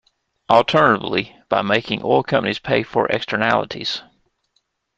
Alternatively, 0.49 1.35
by 1.47 1.61
making 1.61 2.01
oil 2.03 2.23
companies 2.23 2.57
pay 2.57 2.81
for 2.81 3.07
externalities. 3.09 4.01